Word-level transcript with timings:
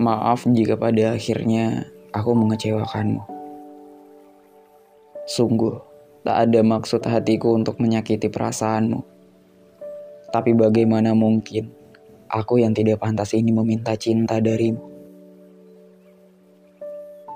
Maaf 0.00 0.48
jika 0.48 0.80
pada 0.80 1.12
akhirnya 1.12 1.84
aku 2.16 2.32
mengecewakanmu. 2.32 3.20
Sungguh, 5.28 5.76
tak 6.24 6.48
ada 6.48 6.64
maksud 6.64 7.04
hatiku 7.04 7.52
untuk 7.52 7.76
menyakiti 7.76 8.32
perasaanmu. 8.32 9.04
Tapi 10.32 10.56
bagaimana 10.56 11.12
mungkin 11.12 11.68
aku 12.32 12.64
yang 12.64 12.72
tidak 12.72 13.04
pantas 13.04 13.36
ini 13.36 13.52
meminta 13.52 13.92
cinta 14.00 14.40
darimu? 14.40 14.80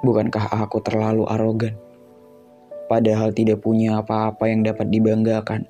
Bukankah 0.00 0.56
aku 0.64 0.80
terlalu 0.80 1.28
arogan? 1.28 1.76
Padahal 2.88 3.36
tidak 3.36 3.60
punya 3.60 4.00
apa-apa 4.00 4.48
yang 4.48 4.64
dapat 4.64 4.88
dibanggakan, 4.88 5.68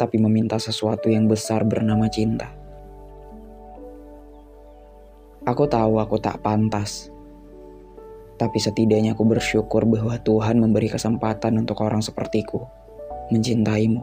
tapi 0.00 0.16
meminta 0.16 0.56
sesuatu 0.56 1.12
yang 1.12 1.28
besar 1.28 1.68
bernama 1.68 2.08
cinta. 2.08 2.63
Aku 5.44 5.68
tahu 5.68 6.00
aku 6.00 6.16
tak 6.16 6.40
pantas, 6.40 7.12
tapi 8.40 8.56
setidaknya 8.56 9.12
aku 9.12 9.28
bersyukur 9.28 9.84
bahwa 9.84 10.16
Tuhan 10.16 10.56
memberi 10.56 10.88
kesempatan 10.88 11.60
untuk 11.60 11.84
orang 11.84 12.00
sepertiku 12.00 12.64
mencintaimu. 13.28 14.00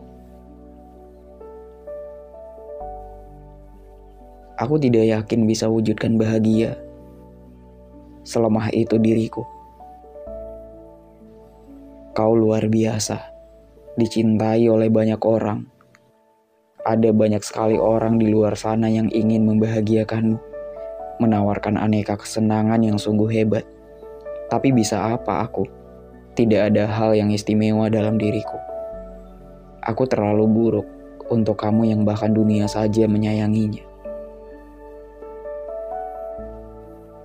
Aku 4.62 4.78
tidak 4.78 5.02
yakin 5.10 5.50
bisa 5.50 5.66
wujudkan 5.66 6.22
bahagia 6.22 6.78
selemah 8.22 8.70
itu 8.70 9.02
diriku. 9.02 9.42
Kau 12.14 12.38
luar 12.38 12.70
biasa, 12.70 13.18
dicintai 13.98 14.70
oleh 14.70 14.94
banyak 14.94 15.18
orang. 15.26 15.66
Ada 16.86 17.10
banyak 17.10 17.42
sekali 17.42 17.82
orang 17.82 18.22
di 18.22 18.30
luar 18.30 18.54
sana 18.54 18.94
yang 18.94 19.10
ingin 19.10 19.50
membahagiakanmu 19.50 20.51
menawarkan 21.22 21.78
aneka 21.78 22.18
kesenangan 22.18 22.82
yang 22.82 22.98
sungguh 22.98 23.30
hebat. 23.30 23.62
Tapi 24.50 24.74
bisa 24.74 25.14
apa 25.14 25.46
aku? 25.46 25.70
Tidak 26.34 26.74
ada 26.74 26.90
hal 26.90 27.14
yang 27.14 27.30
istimewa 27.30 27.94
dalam 27.94 28.18
diriku. 28.18 28.58
Aku 29.86 30.10
terlalu 30.10 30.50
buruk 30.50 30.88
untuk 31.30 31.62
kamu 31.62 31.94
yang 31.94 32.02
bahkan 32.02 32.34
dunia 32.34 32.66
saja 32.66 33.06
menyayanginya. 33.06 33.86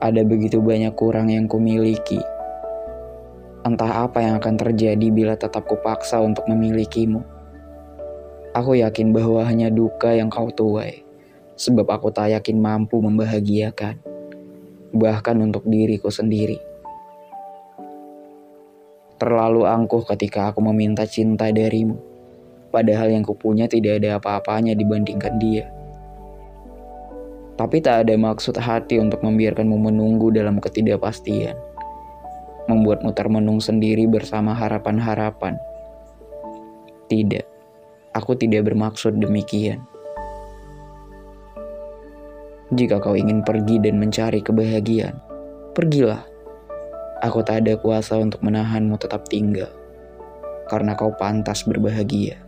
Ada 0.04 0.22
begitu 0.28 0.60
banyak 0.60 0.92
kurang 0.92 1.32
yang 1.32 1.48
kumiliki. 1.48 2.20
Entah 3.64 4.04
apa 4.04 4.20
yang 4.20 4.38
akan 4.38 4.54
terjadi 4.60 5.08
bila 5.08 5.34
tetap 5.34 5.64
kupaksa 5.64 6.20
untuk 6.20 6.44
memilikimu. 6.46 7.24
Aku 8.52 8.76
yakin 8.76 9.10
bahwa 9.16 9.42
hanya 9.42 9.72
duka 9.72 10.12
yang 10.12 10.28
kau 10.28 10.52
tuai 10.52 11.05
sebab 11.56 11.88
aku 11.88 12.12
tak 12.12 12.36
yakin 12.36 12.60
mampu 12.60 13.00
membahagiakan, 13.00 13.96
bahkan 14.92 15.36
untuk 15.40 15.64
diriku 15.64 16.12
sendiri. 16.12 16.60
Terlalu 19.16 19.64
angkuh 19.64 20.04
ketika 20.04 20.52
aku 20.52 20.60
meminta 20.60 21.08
cinta 21.08 21.48
darimu, 21.48 21.96
padahal 22.68 23.08
yang 23.08 23.24
kupunya 23.24 23.64
tidak 23.64 24.04
ada 24.04 24.20
apa-apanya 24.20 24.76
dibandingkan 24.76 25.40
dia. 25.40 25.64
Tapi 27.56 27.80
tak 27.80 28.04
ada 28.04 28.14
maksud 28.20 28.60
hati 28.60 29.00
untuk 29.00 29.24
membiarkanmu 29.24 29.88
menunggu 29.88 30.28
dalam 30.28 30.60
ketidakpastian, 30.60 31.56
membuatmu 32.68 33.16
termenung 33.16 33.64
sendiri 33.64 34.04
bersama 34.04 34.52
harapan-harapan. 34.52 35.56
Tidak, 37.08 37.46
aku 38.12 38.36
tidak 38.36 38.68
bermaksud 38.68 39.16
demikian. 39.16 39.80
Jika 42.74 42.98
kau 42.98 43.14
ingin 43.14 43.46
pergi 43.46 43.78
dan 43.78 43.98
mencari 44.02 44.42
kebahagiaan, 44.42 45.14
pergilah. 45.74 46.26
Aku 47.22 47.42
tak 47.46 47.62
ada 47.62 47.78
kuasa 47.78 48.18
untuk 48.18 48.42
menahanmu 48.42 48.98
tetap 48.98 49.26
tinggal, 49.30 49.70
karena 50.66 50.98
kau 50.98 51.14
pantas 51.14 51.62
berbahagia. 51.62 52.45